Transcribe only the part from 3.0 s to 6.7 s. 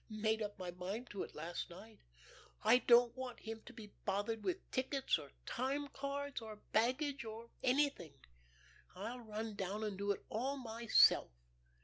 want him to be bothered with tickets or time cards, or